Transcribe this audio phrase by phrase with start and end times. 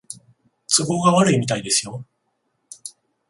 [0.67, 2.03] 都合が悪いみたいですよ